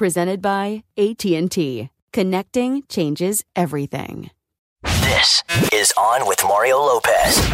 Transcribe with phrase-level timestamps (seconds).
[0.00, 1.90] Presented by AT&T.
[2.14, 4.30] Connecting changes everything.
[4.82, 5.42] This
[5.74, 7.52] is On with Mario Lopez.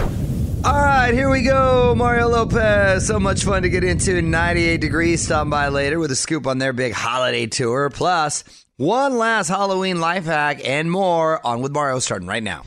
[0.65, 1.93] All right, here we go.
[1.97, 3.05] Mario Lopez.
[3.05, 4.23] So much fun to get into.
[4.23, 5.23] 98 degrees.
[5.23, 7.91] Stop by later with a scoop on their big holiday tour.
[7.91, 8.45] Plus,
[8.77, 12.63] one last Halloween life hack and more on with Mario starting right now.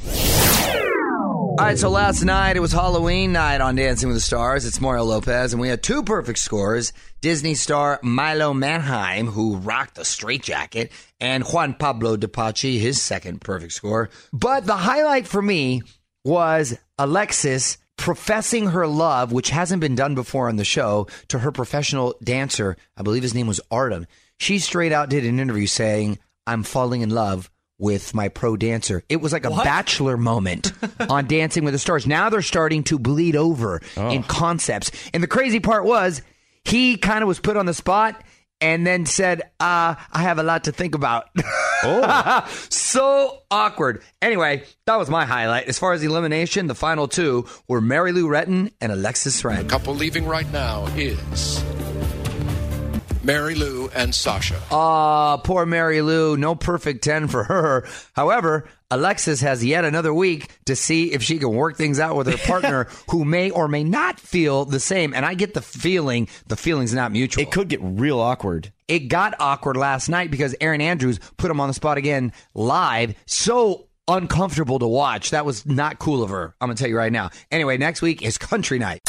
[1.59, 4.66] All right, so last night it was Halloween night on Dancing with the Stars.
[4.66, 6.94] It's Mario Lopez, and we had two perfect scores.
[7.20, 10.90] Disney star Milo Manheim, who rocked the straitjacket,
[11.20, 14.09] and Juan Pablo Di Pace, his second perfect score.
[14.31, 15.81] But the highlight for me
[16.24, 21.52] was Alexis professing her love, which hasn't been done before on the show, to her
[21.52, 22.78] professional dancer.
[22.96, 24.08] I believe his name was Artem.
[24.38, 29.03] She straight out did an interview saying, I'm falling in love with my pro dancer.
[29.09, 30.73] It was like a bachelor moment
[31.09, 32.06] on Dancing with the Stars.
[32.06, 34.91] Now they're starting to bleed over in concepts.
[35.13, 36.22] And the crazy part was
[36.63, 38.22] he kind of was put on the spot
[38.62, 41.29] and then said, uh, I have a lot to think about.
[41.84, 42.45] Oh.
[42.69, 44.03] so awkward.
[44.22, 45.67] Anyway, that was my highlight.
[45.67, 49.67] As far as elimination, the final two were Mary Lou Retton and Alexis Ren.
[49.69, 51.63] couple leaving right now is
[53.24, 54.62] Mary Lou and Sasha.
[54.72, 56.38] Ah, poor Mary Lou.
[56.38, 57.88] No perfect 10 for her.
[58.13, 62.28] However, Alexis has yet another week to see if she can work things out with
[62.28, 65.13] her partner who may or may not feel the same.
[65.13, 67.44] And I get the feeling the feeling's not mutual.
[67.44, 68.72] It could get real awkward.
[68.88, 73.13] It got awkward last night because Erin Andrews put him on the spot again live.
[73.25, 75.29] So uncomfortable to watch.
[75.29, 76.56] That was not cool of her.
[76.59, 77.29] I'm going to tell you right now.
[77.52, 79.02] Anyway, next week is country night.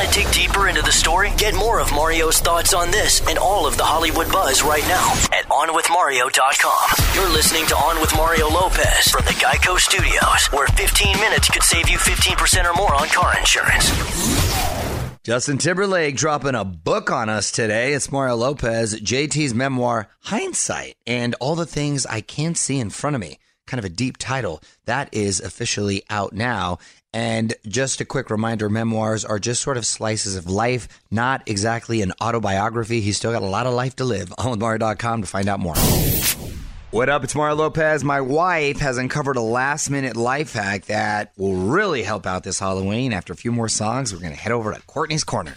[0.00, 1.30] Want to dig deeper into the story?
[1.36, 5.12] Get more of Mario's thoughts on this and all of the Hollywood buzz right now
[5.30, 7.14] at OnWithMario.com.
[7.14, 11.62] You're listening to On with Mario Lopez from the Geico Studios, where 15 minutes could
[11.62, 13.90] save you 15% or more on car insurance.
[15.22, 17.92] Justin Timberlake dropping a book on us today.
[17.92, 23.16] It's Mario Lopez, JT's memoir, Hindsight, and all the things I can't see in front
[23.16, 23.38] of me.
[23.66, 24.62] Kind of a deep title.
[24.86, 26.78] That is officially out now.
[27.12, 32.02] And just a quick reminder memoirs are just sort of slices of life, not exactly
[32.02, 33.00] an autobiography.
[33.00, 34.28] He's still got a lot of life to live.
[34.30, 35.74] OnWithMario.com to find out more.
[36.92, 37.22] What up?
[37.22, 38.02] It's Mario Lopez.
[38.02, 42.58] My wife has uncovered a last minute life hack that will really help out this
[42.58, 43.12] Halloween.
[43.12, 45.52] After a few more songs, we're going to head over to Courtney's Corner.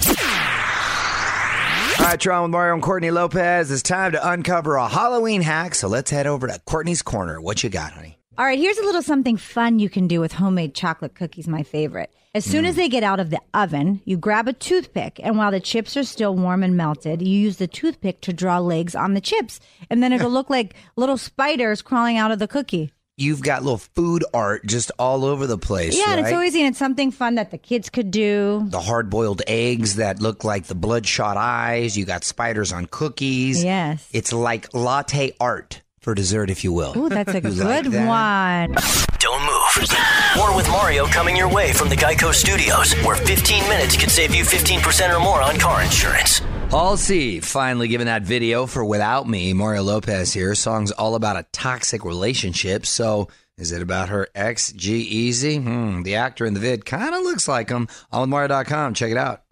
[2.00, 3.72] All right, Tron with Mario and Courtney Lopez.
[3.72, 5.74] It's time to uncover a Halloween hack.
[5.74, 7.42] So let's head over to Courtney's Corner.
[7.42, 8.18] What you got, honey?
[8.36, 11.62] All right, here's a little something fun you can do with homemade chocolate cookies, my
[11.62, 12.12] favorite.
[12.34, 12.78] As soon as mm.
[12.78, 16.04] they get out of the oven, you grab a toothpick, and while the chips are
[16.04, 20.02] still warm and melted, you use the toothpick to draw legs on the chips, and
[20.02, 22.92] then it'll look like little spiders crawling out of the cookie.
[23.18, 25.96] you've got little food art just all over the place.
[25.96, 26.34] Yeah, and it's right?
[26.34, 28.66] always and it's something fun that the kids could do.
[28.66, 31.96] the hard boiled eggs that look like the bloodshot eyes.
[31.96, 33.64] You got spiders on cookies.
[33.64, 34.10] Yes.
[34.12, 36.94] It's like latte art for dessert, if you will.
[36.98, 38.08] Ooh, that's a You like good that?
[38.08, 38.76] one.
[39.20, 39.90] Don't move.
[40.36, 44.36] More with Mario coming your way from the Geico Studios, where 15 minutes could save
[44.36, 46.40] you 15% or more on car insurance.
[46.70, 49.54] Halsey finally giving that video for Without Me.
[49.54, 50.56] Mario Lopez here.
[50.56, 52.86] Song's all about a toxic relationship.
[52.86, 55.62] So is it about her ex, G-Eazy?
[55.64, 57.88] Hmm, the actor in the vid kind of looks like him.
[58.12, 58.96] On with Mario.com.
[58.96, 59.43] Check it out.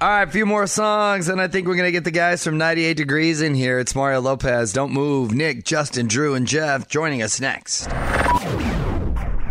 [0.00, 2.44] All right, a few more songs, and I think we're going to get the guys
[2.44, 3.80] from 98 Degrees in here.
[3.80, 4.72] It's Mario Lopez.
[4.72, 5.34] Don't move.
[5.34, 7.88] Nick, Justin, Drew, and Jeff joining us next.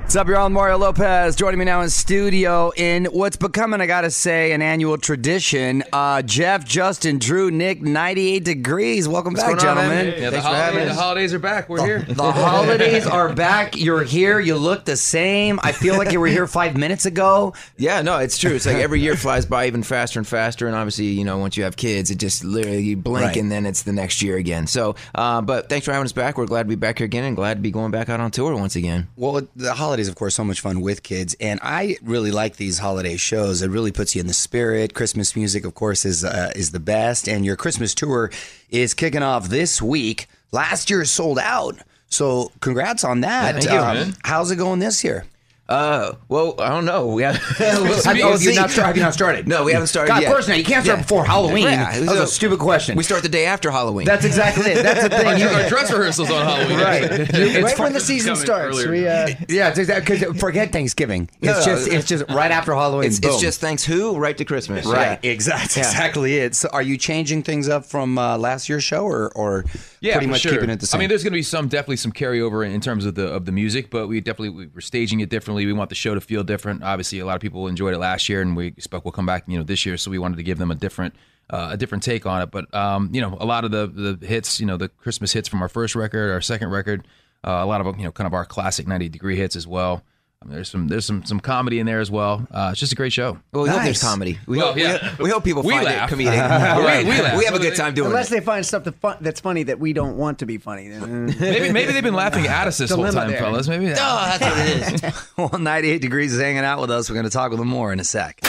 [0.08, 0.46] What's up, y'all?
[0.46, 1.36] I'm Mario Lopez.
[1.36, 5.84] Joining me now in studio in what's becoming, I gotta say, an annual tradition.
[5.92, 9.06] Uh, Jeff, Justin, Drew, Nick, 98 Degrees.
[9.10, 10.06] Welcome back, going on, gentlemen.
[10.08, 11.68] Yeah, the, Thanks for having holiday, the holidays are back.
[11.68, 12.00] We're here.
[12.04, 13.76] The holidays are back.
[13.76, 14.40] You're here.
[14.40, 15.60] You look the same.
[15.62, 17.54] I feel like you were here five minutes ago.
[17.76, 18.56] Yeah, no, it's true.
[18.56, 21.58] It's like every year flies by even faster and faster, and obviously, you know, once
[21.58, 23.36] you have kids, it just literally you blink Right.
[23.36, 24.68] and then it's the next year again.
[24.68, 26.38] So, uh, but thanks for having us back.
[26.38, 28.32] We're glad to be back here again, and glad to be going back out on
[28.32, 29.10] tour once again.
[29.18, 32.78] Well, the holidays, of course, so much fun with kids, and I really like these
[32.78, 33.64] holiday shows.
[33.64, 34.94] It really puts you in the spirit.
[34.94, 38.30] Christmas music, of course, is uh, is the best, and your Christmas tour
[38.70, 40.28] is kicking off this week.
[40.52, 41.78] Last year sold out,
[42.10, 43.56] so congrats on that.
[43.56, 44.14] Thank you, Um, man.
[44.24, 45.26] How's it going this year?
[45.70, 47.08] Uh, well, I don't know.
[47.08, 47.42] We have.
[47.60, 48.22] we'll Have, see.
[48.24, 49.48] oh, you're not start, have you not started?
[49.50, 50.30] No, we haven't started God, yet.
[50.30, 50.58] of course not.
[50.58, 51.04] You can't start Yeah.
[51.04, 51.64] before Halloween.
[51.66, 52.96] Yeah, that was so- a stupid question.
[52.96, 54.06] We start the day after Halloween.
[54.06, 54.84] That's exactly it.
[54.84, 55.28] That's the thing.
[55.28, 56.80] Our, You- our dress rehearsals on Halloween.
[56.80, 57.04] Right.
[57.12, 57.34] It's
[57.64, 58.86] right fun- when the season starts.
[58.86, 61.30] We, uh, yeah, it's exactly because forget Thanksgiving.
[61.42, 63.08] It's no, just it's just right after Halloween.
[63.08, 64.86] it's, it's just thanks who right to Christmas.
[64.86, 65.32] Right, Yeah.
[65.32, 65.88] exactly, Yeah.
[65.90, 66.56] exactly it.
[66.56, 69.66] So, are you changing things up from uh, last year's show, or or
[70.02, 70.52] Yeah, pretty much sure.
[70.54, 70.98] keeping it the same?
[70.98, 73.28] I mean, there's going to be some definitely some carryover in, in terms of the
[73.28, 75.66] of the music, but we definitely we- we're staging it differently.
[75.66, 76.84] We want the show to feel different.
[76.84, 79.44] Obviously, a lot of people enjoyed it last year, and we expect we'll come back,
[79.48, 79.98] you know, this year.
[79.98, 81.16] So we wanted to give them a different
[81.50, 82.52] uh, a different take on it.
[82.52, 83.88] But um, you know, a lot of the
[84.20, 87.08] the hits, you know, the Christmas hits from our first record, our second record,
[87.44, 89.66] uh, a lot of them, you know, kind of our classic 90 degree hits as
[89.68, 90.04] well.
[90.40, 92.48] I mean, there's some there's some some comedy in there as well.
[92.52, 93.40] Uh, it's just a great show.
[93.52, 94.38] Well, we hope there's comedy.
[94.46, 95.16] We, Well, hope, yeah.
[95.18, 96.12] we, we hope people We find laugh.
[96.12, 96.78] it comedic.
[96.78, 97.06] We- Right.
[97.06, 97.38] we laugh.
[97.40, 98.34] We have a good time doing unless it.
[98.36, 100.94] Unless they find stuff that fun, that's funny that we don't want to be funny.
[100.94, 103.40] uh, Maybe maybe they've been laughing at us this whole time, there.
[103.40, 103.68] fellas.
[103.68, 103.98] Maybe that.
[104.00, 105.28] Oh, that's what it is.
[105.52, 107.10] well, 98 degrees is hanging out with us.
[107.10, 108.40] We're going to talk with him more in a sec.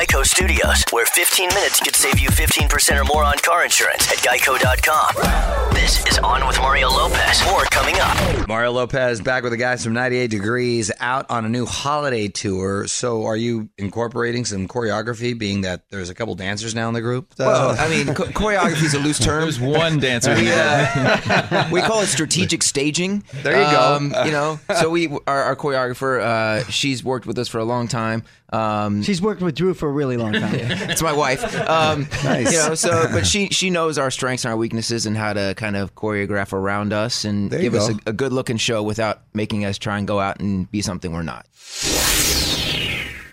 [0.00, 4.10] From Geico Studios, where 15 minutes could save you 15% or more on car insurance
[4.10, 5.74] at geico.com.
[5.74, 7.44] This is On with Mario Lopez.
[7.46, 8.48] More coming up.
[8.48, 12.86] Mario Lopez back with the guys from 98 Degrees out on a new holiday tour.
[12.86, 17.00] So, are you incorporating some choreography, being that there's a couple dancers now in the
[17.00, 17.34] group?
[17.38, 19.42] Well, I mean, cho- choreography is a loose term.
[19.42, 20.34] There's one dancer.
[20.34, 23.24] we, uh, we call it strategic staging.
[23.42, 23.96] There you go.
[23.96, 27.64] Um, you know, so we our, our choreographer, uh, she's worked with us for a
[27.64, 28.22] long time.
[28.52, 30.54] Um, she's worked with Drew for a really long time.
[30.54, 31.42] it's my wife.
[31.68, 32.52] Um, Nice.
[32.52, 35.54] You know, so but she she knows our strengths and our weaknesses and how to
[35.56, 39.64] kind of choreograph around us and give us a, a good looking show without making
[39.64, 41.46] us try and go out and be something we're not.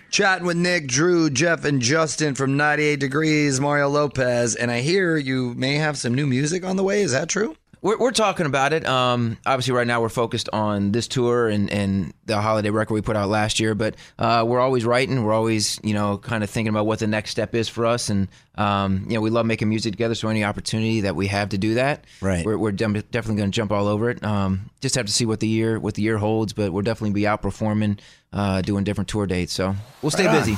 [0.09, 4.55] Chatting with Nick, Drew, Jeff, and Justin from 98 Degrees, Mario Lopez.
[4.55, 7.01] And I hear you may have some new music on the way.
[7.01, 7.55] Is that true?
[7.81, 8.85] We're, we're talking about it.
[8.87, 13.01] Um, obviously, right now we're focused on this tour and, and the holiday record we
[13.01, 13.75] put out last year.
[13.75, 15.23] But uh, we're always writing.
[15.23, 18.09] We're always, you know, kind of thinking about what the next step is for us.
[18.09, 20.15] And um, you know, we love making music together.
[20.15, 22.43] So any opportunity that we have to do that, Right.
[22.45, 24.23] we're, we're definitely going to jump all over it.
[24.23, 26.53] Um, just have to see what the year what the year holds.
[26.53, 27.99] But we'll definitely be out performing,
[28.33, 29.53] uh, doing different tour dates.
[29.53, 30.57] So we'll stay busy.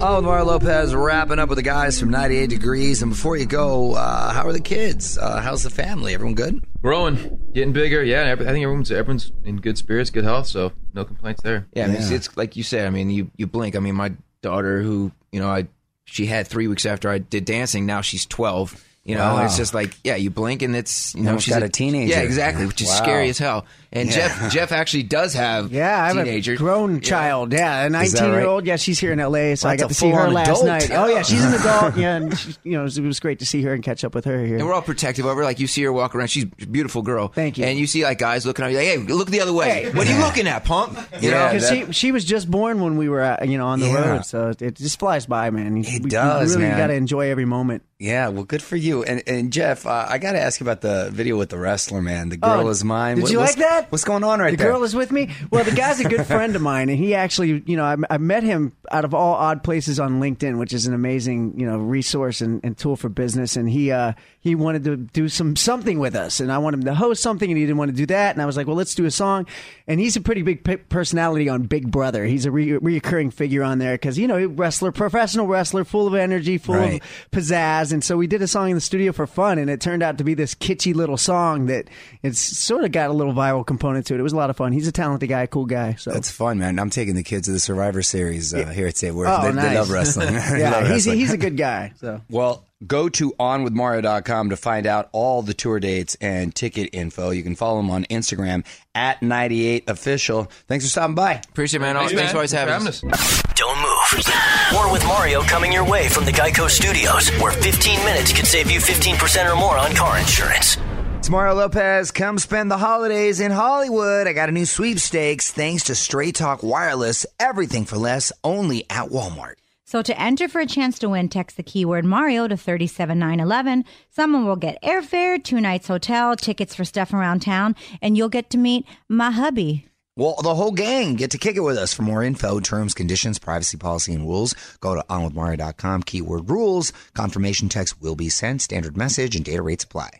[0.00, 3.02] Oh, Mario Lopez wrapping up with the guys from 98 Degrees.
[3.02, 5.18] And before you go, uh, how are the kids?
[5.18, 6.14] Uh, how's the family?
[6.14, 6.64] Everyone good?
[6.80, 8.04] growing, getting bigger.
[8.04, 11.66] Yeah, every- I think everyone's everyone's in good spirits, good health, so no complaints there.
[11.74, 12.16] Yeah, I mean, It's, Yeah.
[12.16, 12.86] it's like you said.
[12.86, 13.74] I mean, you you blink.
[13.74, 15.66] I mean, my daughter, who you know, I
[16.04, 17.84] she had three weeks after I did dancing.
[17.84, 18.80] Now she's twelve.
[19.08, 19.44] You know, Wow.
[19.46, 22.12] it's just like yeah, you blink and it's you know Almost she's got a teenager.
[22.12, 22.94] Yeah, exactly, which is Wow.
[22.96, 23.64] scary as hell.
[23.90, 26.52] And Jeff Jeff actually does have Yeah, I have teenager.
[26.52, 27.54] a grown child.
[27.54, 28.46] Yeah, a Is that 19 year right?
[28.46, 28.66] old.
[28.66, 30.66] Yeah, she's here in LA, so I got to see her last adult.
[30.66, 30.90] night.
[30.92, 31.96] Oh yeah, she's an adult.
[31.96, 34.26] Yeah, and she, you know it was great to see her and catch up with
[34.26, 34.58] her here.
[34.58, 35.42] And we're all protective of her.
[35.42, 37.28] Like you see her walk around, she's a beautiful girl.
[37.28, 37.64] Thank you.
[37.64, 39.90] And you see like guys looking at you, like, hey, look the other way.
[39.90, 40.92] What are you looking at, punk?
[41.22, 43.86] You Yeah, Because she she was just born when we were you know on the
[43.86, 44.10] Yeah.
[44.16, 45.78] road, so it just flies by, man.
[45.78, 47.84] It we, does, we really got to enjoy every moment.
[48.00, 49.02] Yeah, well, good for you.
[49.02, 52.00] And and Jeff, uh, I got to ask you about the video with the wrestler
[52.00, 52.28] man.
[52.28, 53.16] The girl Oh, is mine.
[53.16, 53.90] Did What- you like that?
[53.90, 54.68] What's going on right the there?
[54.68, 55.30] The girl is with me.
[55.50, 58.18] Well, the guy's a good friend of mine, and he actually, you know, I, I
[58.18, 61.78] met him out of all odd places on LinkedIn, which is an amazing, you know,
[61.78, 63.56] resource and, and tool for business.
[63.56, 64.12] And he uh,
[64.48, 67.48] he wanted to do some something with us, and I wanted him to host something,
[67.50, 68.34] and he didn't want to do that.
[68.34, 69.46] And I was like, well, let's do a song.
[69.86, 72.24] And he's a pretty big pe- personality on Big Brother.
[72.24, 76.14] He's a re- reoccurring figure on there because you know, wrestler, professional wrestler, full of
[76.14, 77.02] energy, full Right.
[77.02, 77.92] of pizzazz.
[77.92, 80.18] And so we did a song in the studio for fun, and it turned out
[80.18, 81.88] to be this kitschy little song that
[82.22, 84.20] it's sort of got a little viral component to it.
[84.20, 84.72] It was a lot of fun.
[84.72, 85.94] He's a talented guy, cool guy.
[85.94, 86.78] So That's fun, man.
[86.78, 89.60] I'm taking the kids to the Survivor Series uh, here at State Where Oh, they,
[89.68, 90.34] they love wrestling.
[90.34, 91.18] Yeah, love he's a, wrestling.
[91.18, 91.92] he's a good guy.
[92.00, 97.30] So Well, go to onwithmario.com to find out all the tour dates and ticket info.
[97.30, 100.50] You can follow him on Instagram at 98official.
[100.66, 101.40] Thanks for stopping by.
[101.50, 101.96] Appreciate it, man.
[101.96, 102.30] Thanks, Thanks, man.
[102.30, 103.00] for always having Thanks us.
[103.00, 103.42] for having us.
[103.54, 104.72] Don't move.
[104.72, 108.70] More with Mario coming your way from the Geico Studios, where 15 minutes could save
[108.70, 110.76] you 15% or more on car insurance.
[111.18, 112.12] It's Mario Lopez.
[112.12, 114.28] Come spend the holidays in Hollywood.
[114.28, 117.26] I got a new sweepstakes thanks to Straight Talk Wireless.
[117.40, 119.54] Everything for less, only at Walmart.
[119.88, 123.86] So to enter for a chance to win, text the keyword Mario to 37911.
[124.10, 128.50] Someone will get airfare, two nights hotel, tickets for stuff around town, and you'll get
[128.50, 129.86] to meet my hubby.
[130.14, 131.94] Well, the whole gang get to kick it with us.
[131.94, 136.92] For more info, terms, conditions, privacy policy, and rules, go to onwithmario.com, keyword rules.
[137.14, 140.10] Confirmation text will be sent, standard message, and data rates apply.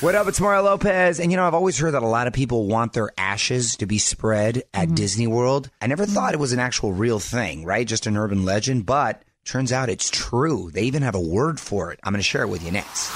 [0.00, 0.28] What up?
[0.28, 1.18] It's Mario Lopez.
[1.18, 3.86] And you know, I've always heard that a lot of people want their ashes to
[3.86, 4.94] be spread at mm-hmm.
[4.94, 5.70] Disney World.
[5.82, 6.14] I never mm-hmm.
[6.14, 7.84] thought it was an actual real thing, right?
[7.84, 10.70] Just an urban legend, but turns out it's true.
[10.70, 11.98] They even have a word for it.
[12.04, 13.10] I'm going to share it with you next.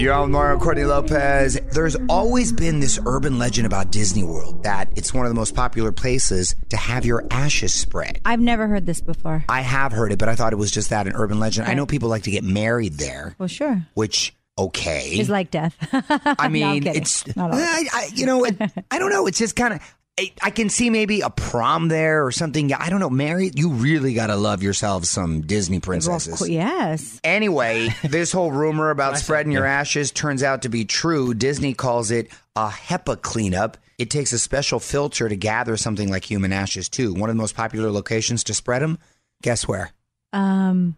[0.00, 1.60] You're on with Mario Courtney Lopez.
[1.72, 5.54] There's always been this urban legend about Disney World that it's one of the most
[5.54, 8.20] popular places to have your ashes spread.
[8.24, 9.44] I've never heard this before.
[9.48, 11.68] I have heard it, but I thought it was just that an urban legend.
[11.68, 13.86] I know people like to get married there, Well, sure.
[13.94, 15.10] which okay.
[15.12, 15.76] It's like death.
[16.38, 17.50] I mean, I'm it's Not.
[17.52, 18.56] I, I, you know, it,
[18.90, 19.26] I don't know.
[19.26, 19.80] It's just kind of.
[20.18, 22.72] I, I can see maybe a prom there or something.
[22.72, 23.10] I don't know.
[23.10, 26.38] Mary, you really got to love yourself some Disney princesses.
[26.38, 26.46] cool.
[26.46, 27.20] Yes.
[27.24, 31.34] Anyway, this whole rumor about spreading your ashes turns out to be true.
[31.34, 33.76] Disney calls it a HEPA cleanup.
[33.98, 37.12] It takes a special filter to gather something like human ashes, too.
[37.12, 38.98] One of the most popular locations to spread them,
[39.42, 39.90] guess where?
[40.32, 40.96] Um,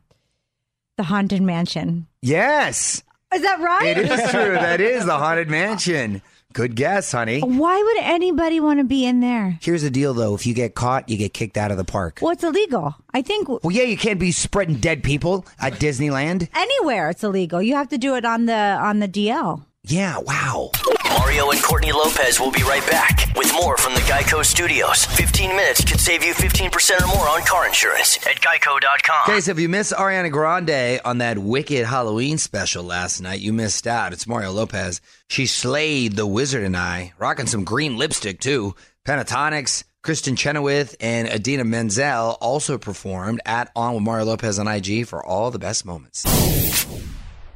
[0.98, 2.06] the haunted mansion.
[2.20, 3.02] Yes,
[3.34, 3.96] Is that right?
[3.96, 4.54] it is true.
[4.54, 6.22] that is the Haunted Mansion.
[6.52, 7.40] Good guess, honey.
[7.40, 9.58] Why would anybody want to be in there?
[9.60, 10.34] Here's the deal, though.
[10.34, 12.20] If you get caught, you get kicked out of the park.
[12.22, 12.94] Well, it's illegal.
[13.12, 16.48] I think Well, yeah, you can't be spreading dead people at Disneyland.
[16.54, 17.60] anywhere it's illegal.
[17.60, 19.64] You have to do it on the on the DL.
[19.84, 20.70] Yeah, wow.
[21.18, 25.06] Mario and Courtney Lopez will be right back with more from the Geico Studios.
[25.06, 29.22] 15 minutes could save you 15% or more on car insurance at geico.com.
[29.28, 33.52] Okay, so if you missed Ariana Grande on that Wicked Halloween special last night, you
[33.52, 34.12] missed out.
[34.12, 35.00] It's Mario Lopez.
[35.28, 38.74] She slayed the Wizard and I, rocking some green lipstick too.
[39.06, 45.06] Pentatonix, Kristin Chenoweth, and Idina Menzel also performed at On with Mario Lopez on IG
[45.06, 46.24] for all the best moments.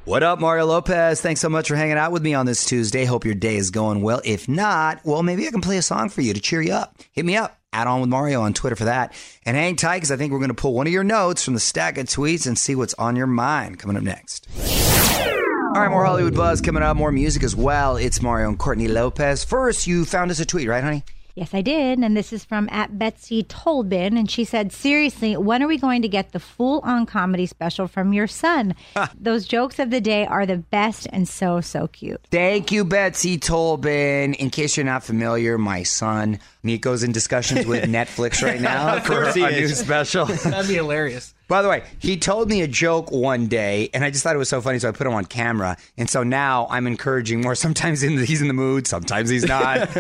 [0.07, 1.21] What up, Mario Lopez?
[1.21, 3.04] Thanks so much for hanging out with me on this Tuesday.
[3.04, 4.23] Hope your day is going well.
[4.25, 6.97] If not, well, maybe I can play a song for you to cheer you up.
[7.12, 7.59] Hit me up.
[7.75, 9.12] Add on with Mario on Twitter for that.
[9.45, 11.52] And hang tight because I think we're going to pull one of your notes from
[11.52, 14.49] the stack of tweets and see what's on your mind coming up next.
[14.59, 17.99] All right, more Hollywood buzz coming up, more music as well.
[17.99, 19.45] It's Mario and Courtney Lopez.
[19.45, 21.04] First, you found us a tweet, right, honey?
[21.34, 21.99] Yes, I did.
[21.99, 24.18] And this is from at Betsy Tolbin.
[24.18, 27.87] And she said, Seriously, when are we going to get the full on comedy special
[27.88, 28.75] from your son?
[29.18, 32.20] Those jokes of the day are the best and so, so cute.
[32.30, 34.34] Thank you, Betsy Tolbin.
[34.37, 39.12] In case you're not familiar, my son Nico's in discussions with Netflix right now for
[39.12, 39.78] a course he new is.
[39.78, 40.26] special.
[40.26, 41.34] That'd be hilarious.
[41.50, 44.38] By the way, he told me a joke one day, and I just thought it
[44.38, 45.76] was so funny, so I put him on camera.
[45.99, 47.54] And so now I'm encouraging more.
[47.66, 49.90] Sometimes in the, he's in the mood, sometimes he's not.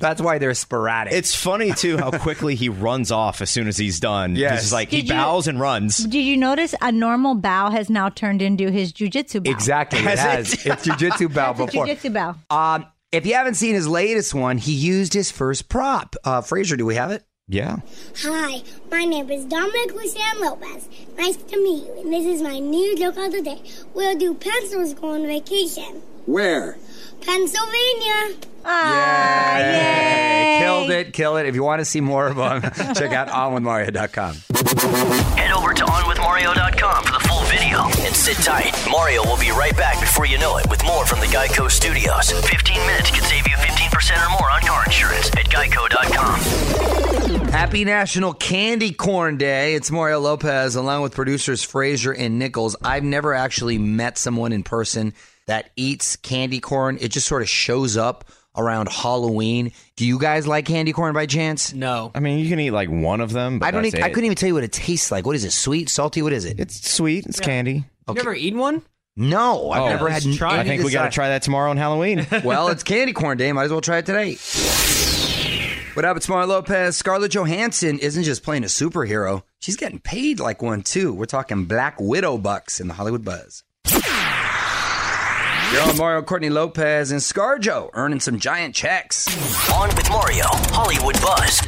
[0.00, 1.12] That's why they're sporadic.
[1.12, 4.36] It's funny too how quickly he runs off as soon as he's done.
[4.36, 4.62] Yes.
[4.64, 5.98] It's like he Did you- bows and runs.
[5.98, 9.50] Did you notice a normal bow has now turned into his jujitsu bow?
[9.50, 9.98] exactly.
[10.00, 10.52] It Has has.
[10.54, 10.66] it?
[10.66, 11.86] It's jujitsu bow It's a before.
[11.86, 12.34] jujitsu bow.
[12.50, 16.16] Um, if you haven't seen his latest one, he used his first prop.
[16.24, 17.22] Uh, Fraser, do we have it?
[17.50, 17.76] Yeah.
[18.24, 20.86] Hi, my name is Dominic Lucian Lopez.
[21.16, 23.62] Nice to meet you, and this is my new joke of the day.
[23.94, 26.02] We'll do pencils go on vacation.
[26.26, 26.76] Where?
[27.22, 28.36] Pennsylvania.
[28.66, 30.58] Ah, yay.
[30.60, 31.46] Killed it, kill it.
[31.46, 32.60] If you want to see more of them,
[32.94, 34.34] check out onwithmario.com.
[35.38, 38.74] Head over to onwithmario.com for the full video and sit tight.
[38.90, 42.30] Mario will be right back before you know it with more from the Geico Studios.
[42.30, 47.48] 15 minutes could save you 15% 15% or more on car insurance at geico.com.
[47.50, 49.74] Happy National Candy Corn Day.
[49.74, 52.76] It's Mario Lopez along with producers Fraser and Nichols.
[52.82, 55.14] I've never actually met someone in person
[55.46, 56.98] that eats candy corn.
[57.00, 58.24] It just sort of shows up
[58.56, 59.72] around Halloween.
[59.96, 61.72] Do you guys like candy corn by chance?
[61.72, 62.10] No.
[62.14, 63.58] I mean, you can eat like one of them.
[63.58, 63.82] But I don't.
[63.82, 65.26] that's Even, I couldn't even tell you what it tastes like.
[65.26, 65.52] What is it?
[65.52, 66.22] Sweet, salty?
[66.22, 66.60] What is it?
[66.60, 67.26] It's sweet.
[67.26, 67.84] It's candy.
[68.08, 68.16] Okay.
[68.18, 68.82] Never eaten one?
[69.16, 70.24] No, I've Oh, never had.
[70.24, 70.60] let's try it.
[70.60, 72.26] I think we gotta try that tomorrow on Halloween.
[72.44, 73.52] well, it's candy corn day.
[73.52, 74.36] Might as well try it today.
[75.94, 76.16] What up?
[76.16, 76.96] It's Mario Lopez.
[76.96, 81.12] Scarlett Johansson isn't just playing a superhero; she's getting paid like one too.
[81.12, 83.64] We're talking Black Widow bucks in the Hollywood Buzz.
[85.72, 89.26] You're on Mario Courtney Lopez and ScarJo earning some giant checks.
[89.72, 91.60] On with Mario, Hollywood Buzz.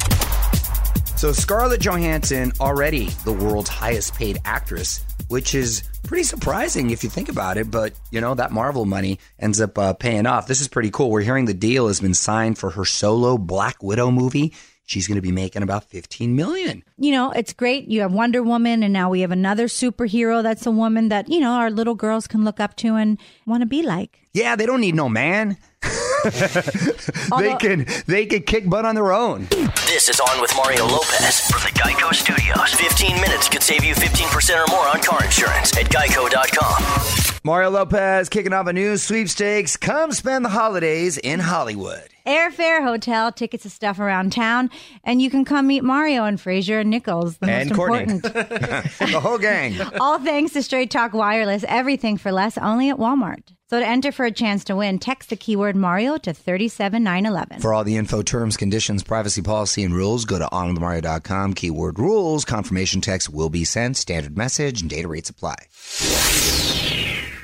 [1.21, 7.09] So Scarlett Johansson already the world's highest paid actress, which is pretty surprising if you
[7.09, 7.71] think about it.
[7.71, 10.47] But you know that Marvel money ends up uh, paying off.
[10.47, 11.11] This is pretty cool.
[11.11, 14.53] We're hearing the deal has been signed for her solo Black Widow movie.
[14.91, 16.83] She's going to be making about 15 million.
[16.99, 17.87] You know, it's great.
[17.87, 21.39] You have Wonder Woman, and now we have another superhero that's a woman that, you
[21.39, 24.19] know, our little girls can look up to and want to be like.
[24.33, 25.59] Yeah, they don't need no man.
[27.39, 29.47] they can they can kick butt on their own.
[29.87, 32.75] This is On with Mario Lopez from the Geico Studios.
[32.75, 37.41] 15 minutes could save you 15% or more on car insurance at geico.com.
[37.45, 39.77] Mario Lopez kicking off a new sweepstakes.
[39.77, 42.09] Come spend the holidays in Hollywood.
[42.31, 44.71] Airfare, hotel, tickets to stuff around town,
[45.03, 48.15] and you can come meet Mario and Fraser and Nichols, the And most Courtney.
[48.15, 48.23] important.
[48.33, 49.75] the whole gang.
[50.01, 53.43] All thanks to Straight Talk Wireless, everything for less only at Walmart.
[53.69, 57.61] So to enter for a chance to win, text the keyword Mario to 37911.
[57.61, 61.55] For all the info, terms, conditions, privacy policy, and rules, go to onwithmario.com.
[61.55, 62.45] Keyword rules.
[62.45, 63.97] Confirmation text will be sent.
[63.97, 65.57] Standard message and data rates apply.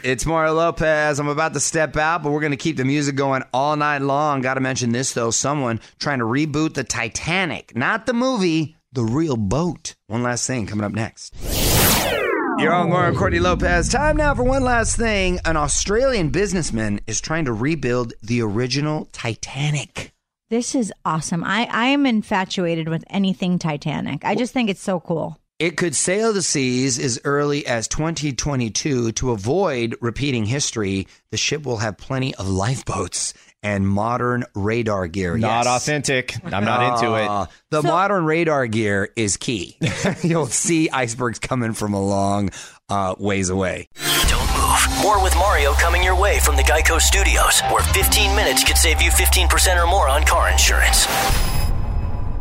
[0.06, 1.18] It's Mario Lopez.
[1.18, 4.02] I'm about to step out, but we're going to keep the music going all night
[4.02, 4.40] long.
[4.40, 5.32] Got to mention this, though.
[5.32, 7.74] Someone trying to reboot the Titanic.
[7.74, 9.96] Not the movie, the real boat.
[10.06, 11.34] One last thing coming up next.
[12.56, 13.88] You're on Mario Courtney Lopez.
[13.88, 15.40] Time now for one last thing.
[15.44, 20.12] An Australian businessman is trying to rebuild the original Titanic.
[20.50, 21.42] This is awesome.
[21.42, 24.24] I, I am infatuated with anything Titanic.
[24.24, 25.40] I just think it's so cool.
[25.58, 31.08] It could sail the seas as early as 2022 to avoid repeating history.
[31.30, 33.32] The ship will have plenty of lifeboats
[33.62, 35.38] and modern radar gear.
[35.38, 35.76] Not Yes.
[35.82, 36.34] authentic.
[36.44, 37.48] I'm not into Ah, it.
[37.70, 39.78] The modern radar gear is key.
[40.22, 42.50] You'll see icebergs coming from a long
[42.90, 43.88] uh, ways away.
[44.28, 45.02] Don't move.
[45.02, 49.00] More with Mario coming your way from the Geico Studios, where 15 minutes could save
[49.00, 51.06] you 15% or more on car insurance.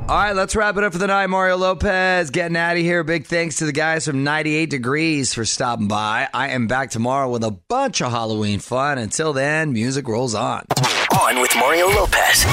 [0.08, 1.26] All right, let's wrap it up for the night.
[1.32, 3.04] Mario Lopez getting out of here.
[3.04, 6.30] Big thanks to the guys from 98 Degrees for stopping by.
[6.32, 9.00] I am back tomorrow with a bunch of Halloween fun.
[9.00, 10.64] Until then, music rolls on.
[11.20, 12.46] On with Mario Lopez.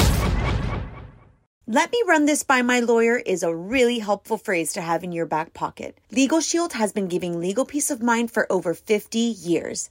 [1.67, 5.13] Let me run this by my lawyer is a really helpful phrase to have in
[5.13, 5.99] your back pocket.
[6.11, 9.91] Legal Shield has been giving legal peace of mind for over 50 years.